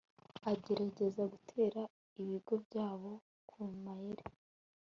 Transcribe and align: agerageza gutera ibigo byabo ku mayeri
agerageza 0.51 1.21
gutera 1.33 1.81
ibigo 2.21 2.53
byabo 2.65 3.11
ku 3.49 3.59
mayeri 3.83 4.23